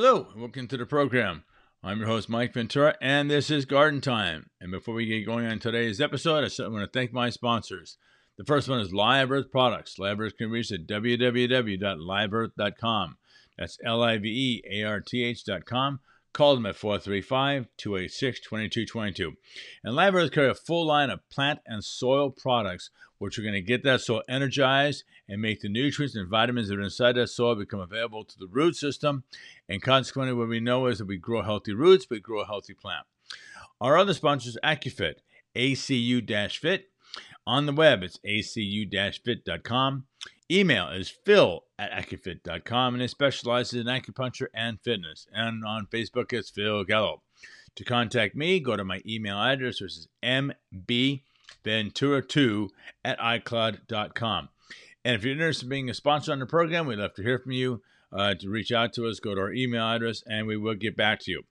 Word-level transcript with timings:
Hello, 0.00 0.28
and 0.30 0.40
welcome 0.40 0.68
to 0.68 0.76
the 0.76 0.86
program. 0.86 1.42
I'm 1.82 1.98
your 1.98 2.06
host, 2.06 2.28
Mike 2.28 2.54
Ventura, 2.54 2.94
and 3.00 3.28
this 3.28 3.50
is 3.50 3.64
Garden 3.64 4.00
Time. 4.00 4.48
And 4.60 4.70
before 4.70 4.94
we 4.94 5.06
get 5.06 5.26
going 5.26 5.44
on 5.44 5.58
today's 5.58 6.00
episode, 6.00 6.44
I 6.44 6.50
want 6.68 6.84
to 6.84 6.90
thank 6.96 7.12
my 7.12 7.30
sponsors. 7.30 7.98
The 8.36 8.44
first 8.44 8.68
one 8.68 8.78
is 8.78 8.92
Live 8.92 9.32
Earth 9.32 9.50
Products. 9.50 9.98
Live 9.98 10.20
Earth 10.20 10.36
can 10.36 10.50
reach 10.50 10.70
at 10.70 10.86
www.liveearth.com. 10.86 13.16
That's 13.58 13.78
L 13.84 14.04
I 14.04 14.18
V 14.18 14.28
E 14.28 14.62
A 14.70 14.84
R 14.84 15.00
T 15.00 15.24
H.com. 15.24 15.98
Call 16.38 16.54
them 16.54 16.66
at 16.66 16.76
435 16.76 17.66
286 17.76 18.38
2222. 18.38 19.32
And 19.82 19.98
Earth 19.98 20.30
carry 20.30 20.48
a 20.48 20.54
full 20.54 20.86
line 20.86 21.10
of 21.10 21.28
plant 21.30 21.58
and 21.66 21.82
soil 21.82 22.30
products, 22.30 22.90
which 23.18 23.40
are 23.40 23.42
going 23.42 23.54
to 23.54 23.60
get 23.60 23.82
that 23.82 24.02
soil 24.02 24.22
energized 24.28 25.02
and 25.28 25.42
make 25.42 25.62
the 25.62 25.68
nutrients 25.68 26.14
and 26.14 26.28
vitamins 26.28 26.68
that 26.68 26.78
are 26.78 26.82
inside 26.82 27.16
that 27.16 27.26
soil 27.26 27.56
become 27.56 27.80
available 27.80 28.22
to 28.22 28.38
the 28.38 28.46
root 28.46 28.76
system. 28.76 29.24
And 29.68 29.82
consequently, 29.82 30.32
what 30.32 30.46
we 30.46 30.60
know 30.60 30.86
is 30.86 30.98
that 30.98 31.08
we 31.08 31.18
grow 31.18 31.42
healthy 31.42 31.74
roots, 31.74 32.06
we 32.08 32.20
grow 32.20 32.42
a 32.42 32.46
healthy 32.46 32.72
plant. 32.72 33.04
Our 33.80 33.98
other 33.98 34.14
sponsor 34.14 34.50
is 34.50 34.58
AcuFit, 34.62 35.14
ACU 35.56 36.56
Fit. 36.56 36.90
On 37.48 37.66
the 37.66 37.72
web, 37.72 38.04
it's 38.04 38.20
acu-fit.com. 38.24 40.04
Email 40.50 40.88
is 40.88 41.10
phil 41.10 41.64
at 41.78 41.92
acufit.com, 41.92 42.94
and 42.94 43.02
it 43.02 43.10
specializes 43.10 43.80
in 43.80 43.86
acupuncture 43.86 44.46
and 44.54 44.80
fitness. 44.80 45.26
And 45.32 45.64
on 45.64 45.86
Facebook, 45.86 46.32
it's 46.32 46.50
Phil 46.50 46.84
Gallo. 46.84 47.22
To 47.76 47.84
contact 47.84 48.34
me, 48.34 48.58
go 48.58 48.76
to 48.76 48.84
my 48.84 49.02
email 49.06 49.38
address, 49.38 49.80
which 49.80 49.98
is 49.98 50.08
mbventura2 50.22 52.68
at 53.04 53.18
icloud.com. 53.18 54.48
And 55.04 55.14
if 55.14 55.22
you're 55.22 55.32
interested 55.32 55.66
in 55.66 55.70
being 55.70 55.90
a 55.90 55.94
sponsor 55.94 56.32
on 56.32 56.38
the 56.38 56.46
program, 56.46 56.86
we'd 56.86 56.98
love 56.98 57.14
to 57.14 57.22
hear 57.22 57.38
from 57.38 57.52
you. 57.52 57.82
Uh, 58.10 58.34
to 58.34 58.48
reach 58.48 58.72
out 58.72 58.94
to 58.94 59.06
us, 59.06 59.20
go 59.20 59.34
to 59.34 59.40
our 59.42 59.52
email 59.52 59.84
address, 59.84 60.22
and 60.26 60.46
we 60.46 60.56
will 60.56 60.74
get 60.74 60.96
back 60.96 61.20
to 61.20 61.30
you. 61.30 61.42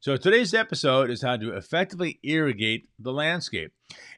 So 0.00 0.16
today's 0.16 0.54
episode 0.54 1.08
is 1.08 1.22
how 1.22 1.36
to 1.36 1.56
effectively 1.56 2.18
irrigate 2.22 2.88
the 2.98 3.12
landscape. 3.12 3.72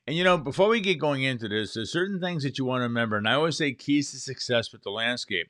And 0.07 0.17
you 0.17 0.25
know, 0.25 0.37
before 0.37 0.69
we 0.69 0.81
get 0.81 0.99
going 0.99 1.23
into 1.23 1.49
this, 1.49 1.75
there's 1.75 1.93
certain 1.93 2.21
things 2.21 2.43
that 2.43 2.59
you 2.59 2.65
want 2.65 2.81
to 2.81 2.85
remember. 2.85 3.17
And 3.17 3.29
I 3.29 3.35
always 3.35 3.57
say 3.57 3.73
keys 3.73 4.11
to 4.11 4.19
success 4.19 4.73
with 4.73 4.83
the 4.83 4.91
landscape. 4.91 5.49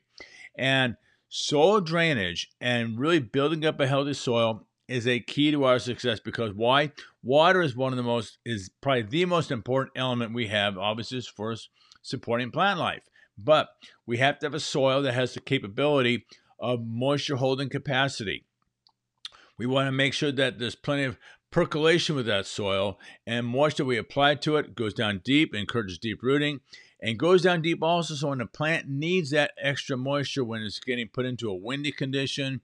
And 0.57 0.95
soil 1.29 1.81
drainage 1.81 2.51
and 2.61 2.99
really 2.99 3.19
building 3.19 3.65
up 3.65 3.79
a 3.79 3.87
healthy 3.87 4.13
soil 4.13 4.67
is 4.87 5.07
a 5.07 5.19
key 5.19 5.49
to 5.49 5.63
our 5.63 5.79
success 5.79 6.19
because 6.19 6.53
why? 6.53 6.91
Water 7.23 7.61
is 7.61 7.75
one 7.75 7.93
of 7.93 7.97
the 7.97 8.03
most 8.03 8.37
is 8.45 8.69
probably 8.81 9.03
the 9.03 9.25
most 9.25 9.49
important 9.49 9.93
element 9.95 10.33
we 10.33 10.47
have, 10.47 10.77
obviously, 10.77 11.21
for 11.21 11.55
supporting 12.03 12.51
plant 12.51 12.79
life. 12.79 13.03
But 13.37 13.69
we 14.05 14.17
have 14.17 14.37
to 14.39 14.45
have 14.45 14.53
a 14.53 14.59
soil 14.59 15.01
that 15.01 15.13
has 15.13 15.33
the 15.33 15.39
capability 15.39 16.27
of 16.59 16.85
moisture 16.85 17.37
holding 17.37 17.69
capacity. 17.69 18.45
We 19.57 19.65
want 19.65 19.87
to 19.87 19.91
make 19.91 20.13
sure 20.13 20.31
that 20.31 20.59
there's 20.59 20.75
plenty 20.75 21.03
of 21.03 21.17
percolation 21.53 22.15
with 22.15 22.25
that 22.25 22.47
soil 22.47 22.99
and 23.27 23.45
moisture 23.45 23.85
we 23.85 23.95
apply 23.95 24.33
to 24.33 24.57
it 24.57 24.75
goes 24.75 24.93
down 24.93 25.21
deep, 25.23 25.53
encourages 25.53 25.99
deep 25.99 26.23
rooting, 26.23 26.59
and 26.99 27.19
goes 27.19 27.43
down 27.43 27.61
deep 27.61 27.83
also 27.83 28.15
so 28.15 28.29
when 28.29 28.39
the 28.39 28.45
plant 28.45 28.89
needs 28.89 29.29
that 29.29 29.51
extra 29.61 29.95
moisture 29.95 30.43
when 30.43 30.63
it's 30.63 30.79
getting 30.79 31.07
put 31.07 31.25
into 31.25 31.49
a 31.49 31.55
windy 31.55 31.91
condition 31.91 32.59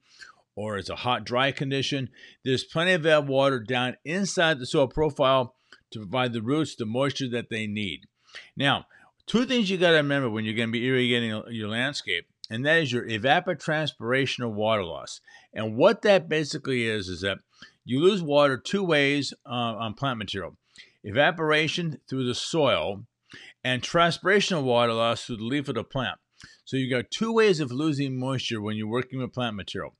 or 0.56 0.76
it's 0.76 0.90
a 0.90 0.96
hot, 0.96 1.24
dry 1.24 1.52
condition, 1.52 2.10
there's 2.44 2.64
plenty 2.64 2.92
of 2.92 3.04
that 3.04 3.26
water 3.26 3.60
down 3.60 3.96
inside 4.04 4.58
the 4.58 4.66
soil 4.66 4.88
profile 4.88 5.54
to 5.92 6.00
provide 6.00 6.32
the 6.32 6.42
roots 6.42 6.74
the 6.74 6.84
moisture 6.84 7.28
that 7.28 7.48
they 7.48 7.68
need. 7.68 8.06
Now, 8.56 8.86
two 9.26 9.46
things 9.46 9.70
you 9.70 9.78
got 9.78 9.90
to 9.90 9.96
remember 9.98 10.28
when 10.28 10.44
you're 10.44 10.54
going 10.54 10.68
to 10.68 10.72
be 10.72 10.84
irrigating 10.84 11.42
your 11.50 11.68
landscape 11.68 12.26
and 12.50 12.66
that 12.66 12.82
is 12.82 12.92
your 12.92 13.06
evapotranspiration 13.06 14.40
or 14.40 14.48
water 14.48 14.82
loss. 14.82 15.20
And 15.54 15.76
what 15.76 16.02
that 16.02 16.28
basically 16.28 16.86
is, 16.86 17.08
is 17.08 17.20
that 17.20 17.38
you 17.84 18.00
lose 18.00 18.22
water 18.22 18.56
two 18.56 18.82
ways 18.82 19.32
uh, 19.46 19.50
on 19.50 19.94
plant 19.94 20.18
material 20.18 20.56
evaporation 21.02 21.98
through 22.08 22.26
the 22.26 22.34
soil 22.34 23.04
and 23.64 23.82
transpiration 23.82 24.56
of 24.56 24.64
water 24.64 24.92
loss 24.92 25.24
through 25.24 25.36
the 25.36 25.44
leaf 25.44 25.68
of 25.68 25.74
the 25.74 25.84
plant. 25.84 26.18
So 26.64 26.76
you've 26.76 26.90
got 26.90 27.10
two 27.10 27.32
ways 27.32 27.60
of 27.60 27.72
losing 27.72 28.18
moisture 28.18 28.60
when 28.60 28.76
you're 28.76 28.88
working 28.88 29.20
with 29.20 29.32
plant 29.32 29.56
material. 29.56 29.96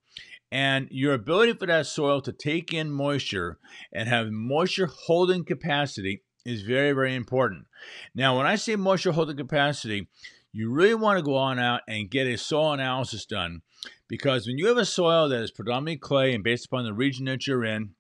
And 0.53 0.89
your 0.91 1.15
ability 1.15 1.55
for 1.55 1.67
that 1.67 1.87
soil 1.87 2.21
to 2.23 2.33
take 2.33 2.75
in 2.75 2.91
moisture 2.91 3.59
and 3.93 4.09
have 4.09 4.31
moisture 4.31 4.87
holding 4.87 5.45
capacity 5.45 6.23
is 6.45 6.63
very, 6.63 6.93
very 6.93 7.15
important. 7.15 7.67
Now, 8.15 8.37
when 8.37 8.47
I 8.47 8.57
say 8.57 8.75
moisture 8.77 9.13
holding 9.13 9.37
capacity, 9.37 10.09
you 10.53 10.73
really 10.73 10.95
want 10.95 11.19
to 11.19 11.25
go 11.25 11.37
on 11.37 11.59
out 11.59 11.83
and 11.87 12.11
get 12.11 12.27
a 12.27 12.37
soil 12.37 12.73
analysis 12.73 13.25
done 13.25 13.63
because 14.09 14.47
when 14.47 14.59
you 14.59 14.67
have 14.67 14.77
a 14.77 14.85
soil 14.85 15.29
that 15.29 15.43
is 15.43 15.51
predominantly 15.51 15.97
clay 15.97 16.35
and 16.35 16.43
based 16.43 16.67
upon 16.67 16.85
the 16.85 16.93
region 16.93 17.27
that 17.27 17.47
you're 17.47 17.65
in, 17.65 17.91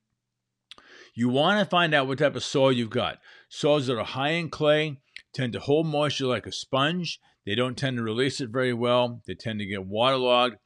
you 1.14 1.28
want 1.28 1.60
to 1.60 1.70
find 1.70 1.94
out 1.94 2.06
what 2.06 2.18
type 2.18 2.36
of 2.36 2.44
soil 2.44 2.72
you've 2.72 2.90
got. 2.90 3.18
Soils 3.48 3.86
that 3.86 3.98
are 3.98 4.04
high 4.04 4.30
in 4.30 4.48
clay 4.48 4.98
tend 5.32 5.52
to 5.52 5.60
hold 5.60 5.86
moisture 5.86 6.26
like 6.26 6.46
a 6.46 6.52
sponge. 6.52 7.20
They 7.46 7.54
don't 7.54 7.76
tend 7.76 7.96
to 7.96 8.02
release 8.02 8.40
it 8.40 8.50
very 8.50 8.72
well. 8.72 9.22
They 9.26 9.34
tend 9.34 9.60
to 9.60 9.66
get 9.66 9.86
waterlogged. 9.86 10.56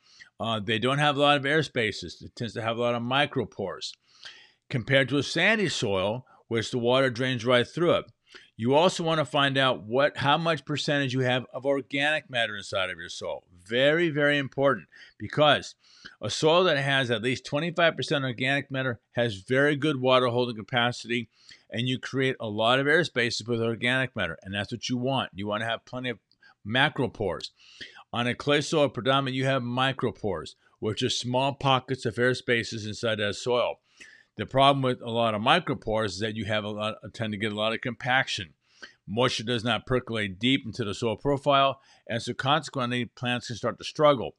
Uh, 0.41 0.61
they 0.61 0.79
don't 0.79 0.99
have 0.99 1.17
a 1.17 1.21
lot 1.21 1.37
of 1.37 1.47
air 1.47 1.63
spaces. 1.63 2.21
It 2.23 2.35
tends 2.35 2.55
to 2.55 2.63
have 2.63 2.77
a 2.77 2.81
lot 2.81 2.95
of 2.95 3.03
micropores. 3.03 3.93
Compared 4.69 5.09
to 5.11 5.19
a 5.19 5.23
sandy 5.23 5.69
soil, 5.69 6.27
which 6.49 6.71
the 6.71 6.79
water 6.79 7.11
drains 7.11 7.45
right 7.45 7.67
through 7.67 7.93
it. 7.93 8.05
You 8.57 8.75
also 8.75 9.03
want 9.03 9.19
to 9.19 9.25
find 9.25 9.59
out 9.59 9.83
what 9.83 10.17
how 10.19 10.39
much 10.39 10.65
percentage 10.65 11.13
you 11.13 11.21
have 11.21 11.45
of 11.53 11.67
organic 11.67 12.31
matter 12.31 12.57
inside 12.57 12.91
of 12.91 12.99
your 12.99 13.09
soil. 13.09 13.45
Very, 13.67 14.11
very 14.11 14.39
important 14.39 14.87
because 15.19 15.75
a 16.21 16.31
soil 16.31 16.65
that 16.65 16.79
has 16.79 17.11
at 17.11 17.23
least 17.23 17.47
25% 17.47 18.25
organic 18.25 18.71
matter 18.71 19.01
has 19.13 19.37
very 19.37 19.75
good 19.75 20.01
water 20.01 20.29
holding 20.29 20.57
capacity 20.57 21.29
and 21.71 21.89
you 21.89 21.99
create 21.99 22.37
a 22.39 22.49
lot 22.49 22.79
of 22.79 22.87
air 22.87 23.03
spaces 23.03 23.47
with 23.47 23.61
organic 23.61 24.15
matter 24.15 24.39
and 24.43 24.55
that's 24.55 24.71
what 24.71 24.89
you 24.89 24.97
want. 24.99 25.31
You 25.35 25.49
want 25.49 25.63
to 25.63 25.69
have 25.69 25.85
plenty 25.85 26.11
of 26.11 26.19
macropores. 26.67 27.51
On 28.13 28.29
a 28.29 28.35
clay 28.35 28.61
soil 28.61 28.89
predominant 28.89 29.35
you 29.35 29.47
have 29.47 29.63
micropores, 29.63 30.55
which 30.79 31.03
are 31.03 31.11
small 31.11 31.55
pockets 31.55 32.07
of 32.07 32.19
air 32.19 32.35
spaces 32.35 32.87
inside 32.87 33.19
that 33.19 33.35
soil. 33.35 33.81
The 34.37 34.47
problem 34.47 34.83
with 34.83 35.01
a 35.01 35.11
lot 35.11 35.35
of 35.35 35.43
micropores 35.43 36.07
is 36.07 36.19
that 36.21 36.35
you 36.35 36.45
have 36.47 36.65
a 36.65 36.71
lot 36.71 36.97
tend 37.13 37.33
to 37.33 37.39
get 37.39 37.53
a 37.53 37.57
lot 37.57 37.73
of 37.73 37.81
compaction. 37.81 38.55
Moisture 39.07 39.45
does 39.45 39.65
not 39.65 39.87
percolate 39.87 40.39
deep 40.39 40.65
into 40.65 40.85
the 40.85 40.95
soil 40.95 41.17
profile, 41.17 41.81
and 42.09 42.23
so 42.23 42.35
consequently, 42.35 43.05
plants 43.05 43.47
can 43.47 43.57
start 43.57 43.79
to 43.79 43.85
struggle. 43.85 44.35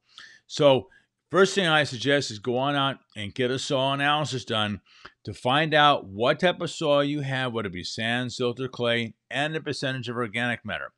So, 0.47 0.89
first 1.29 1.55
thing 1.55 1.67
I 1.67 1.83
suggest 1.83 2.31
is 2.31 2.39
go 2.39 2.57
on 2.57 2.75
out 2.75 2.97
and 3.15 3.33
get 3.33 3.51
a 3.51 3.59
soil 3.59 3.93
analysis 3.93 4.43
done 4.43 4.81
to 5.23 5.33
find 5.33 5.73
out 5.73 6.07
what 6.07 6.39
type 6.39 6.61
of 6.61 6.71
soil 6.71 7.03
you 7.03 7.21
have, 7.21 7.53
whether 7.53 7.67
it 7.67 7.73
be 7.73 7.83
sand, 7.83 8.33
silt, 8.33 8.59
or 8.59 8.67
clay, 8.67 9.13
and 9.29 9.53
the 9.53 9.61
percentage 9.61 10.09
of 10.09 10.15
organic 10.15 10.65
matter. 10.65 10.91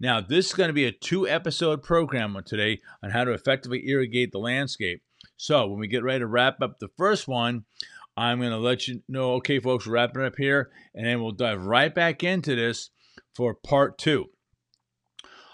Now, 0.00 0.22
this 0.22 0.46
is 0.46 0.54
going 0.54 0.68
to 0.68 0.74
be 0.74 0.86
a 0.86 0.92
two 0.92 1.28
episode 1.28 1.82
program 1.82 2.36
today 2.46 2.80
on 3.02 3.10
how 3.10 3.24
to 3.24 3.32
effectively 3.32 3.86
irrigate 3.86 4.32
the 4.32 4.38
landscape. 4.38 5.02
So, 5.36 5.66
when 5.66 5.78
we 5.78 5.88
get 5.88 6.02
ready 6.02 6.20
to 6.20 6.26
wrap 6.26 6.62
up 6.62 6.78
the 6.78 6.88
first 6.96 7.28
one, 7.28 7.64
I'm 8.16 8.38
going 8.38 8.50
to 8.50 8.58
let 8.58 8.88
you 8.88 9.02
know, 9.08 9.34
okay, 9.34 9.60
folks, 9.60 9.86
wrapping 9.86 10.22
up 10.22 10.36
here, 10.36 10.70
and 10.94 11.06
then 11.06 11.22
we'll 11.22 11.32
dive 11.32 11.64
right 11.64 11.94
back 11.94 12.22
into 12.22 12.54
this 12.54 12.90
for 13.34 13.54
part 13.54 13.98
two. 13.98 14.26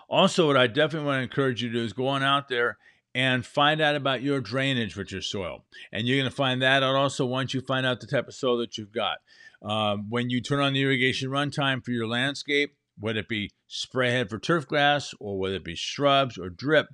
Also, 0.09 0.47
what 0.47 0.56
I 0.56 0.66
definitely 0.66 1.06
want 1.06 1.19
to 1.19 1.22
encourage 1.22 1.62
you 1.62 1.69
to 1.69 1.78
do 1.78 1.84
is 1.84 1.93
go 1.93 2.06
on 2.09 2.22
out 2.22 2.49
there 2.49 2.78
and 3.15 3.47
find 3.47 3.81
out 3.81 3.95
about 3.95 4.22
your 4.22 4.41
drainage 4.41 4.97
with 4.97 5.11
your 5.11 5.22
soil. 5.22 5.65
And 5.91 6.06
you're 6.06 6.19
going 6.19 6.31
to 6.31 6.37
find 6.37 6.61
that 6.62 6.83
out 6.83 6.95
also 6.95 7.25
once 7.25 7.55
you 7.55 7.61
find 7.61 7.87
out 7.87 8.00
the 8.00 8.06
type 8.06 8.28
of 8.28 8.34
soil 8.34 8.59
that 8.59 8.77
you've 8.77 8.93
got. 8.93 9.19
Um, 9.62 10.11
when 10.11 10.28
you 10.28 10.41
turn 10.41 10.61
on 10.61 10.75
the 10.75 10.83
irrigation 10.83 11.31
runtime 11.31 11.84
for 11.84 11.93
your 11.93 12.06
landscape, 12.06 12.77
whether 12.99 13.21
it 13.21 13.28
be 13.28 13.50
spray 13.69 14.11
head 14.11 14.28
for 14.28 14.39
turf 14.39 14.66
grass 14.66 15.15
or 15.19 15.39
whether 15.39 15.56
it 15.56 15.65
be 15.65 15.75
shrubs 15.75 16.39
or 16.39 16.50
drip, 16.50 16.89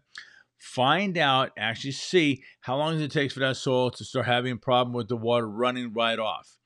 find 0.63 1.19
out, 1.19 1.51
actually 1.59 1.91
see 1.91 2.45
how 2.61 2.77
long 2.77 3.01
it 3.01 3.11
takes 3.11 3.35
for 3.35 3.41
that 3.41 3.57
soil 3.57 3.91
to 3.91 4.05
start 4.05 4.27
having 4.27 4.53
a 4.53 4.57
problem 4.57 4.95
with 4.95 5.09
the 5.09 5.17
water 5.17 5.49
running 5.49 5.93
right 5.93 6.21
off. 6.21 6.57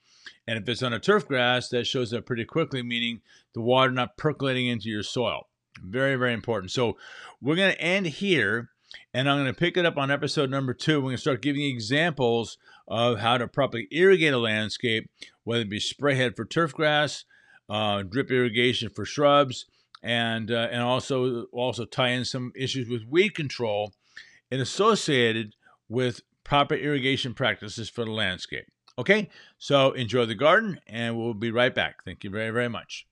And 0.46 0.58
if 0.58 0.68
it's 0.68 0.82
on 0.82 0.92
a 0.92 1.00
turf 1.00 1.26
grass, 1.26 1.70
that 1.70 1.86
shows 1.86 2.12
up 2.12 2.26
pretty 2.26 2.44
quickly, 2.44 2.82
meaning 2.82 3.22
the 3.54 3.62
water 3.62 3.90
not 3.90 4.18
percolating 4.18 4.66
into 4.66 4.90
your 4.90 5.02
soil. 5.02 5.48
Very, 5.82 6.14
very 6.16 6.34
important. 6.34 6.72
So 6.72 6.98
we're 7.40 7.56
going 7.56 7.72
to 7.72 7.80
end 7.80 8.06
here, 8.06 8.68
and 9.14 9.30
I'm 9.30 9.38
going 9.38 9.52
to 9.52 9.58
pick 9.58 9.78
it 9.78 9.86
up 9.86 9.96
on 9.96 10.10
episode 10.10 10.50
number 10.50 10.74
two. 10.74 10.98
We're 10.98 11.06
going 11.06 11.16
to 11.16 11.20
start 11.22 11.40
giving 11.40 11.62
examples 11.62 12.58
of 12.86 13.18
how 13.20 13.38
to 13.38 13.48
properly 13.48 13.88
irrigate 13.90 14.34
a 14.34 14.38
landscape, 14.38 15.10
whether 15.44 15.62
it 15.62 15.70
be 15.70 15.80
spray 15.80 16.16
head 16.16 16.36
for 16.36 16.44
turf 16.44 16.74
grass, 16.74 17.24
uh, 17.70 18.02
drip 18.02 18.30
irrigation 18.30 18.90
for 18.90 19.06
shrubs, 19.06 19.66
and 20.02 20.50
uh, 20.50 20.68
and 20.70 20.82
also 20.82 21.44
also 21.52 21.84
tie 21.84 22.10
in 22.10 22.24
some 22.24 22.52
issues 22.54 22.88
with 22.88 23.04
weed 23.08 23.34
control 23.34 23.92
and 24.50 24.60
associated 24.60 25.54
with 25.88 26.20
proper 26.44 26.74
irrigation 26.74 27.34
practices 27.34 27.88
for 27.88 28.04
the 28.04 28.10
landscape. 28.12 28.66
Okay, 28.98 29.28
so 29.58 29.92
enjoy 29.92 30.24
the 30.24 30.34
garden, 30.34 30.80
and 30.86 31.18
we'll 31.18 31.34
be 31.34 31.50
right 31.50 31.74
back. 31.74 32.04
Thank 32.04 32.24
you 32.24 32.30
very 32.30 32.50
very 32.50 32.68
much. 32.68 33.06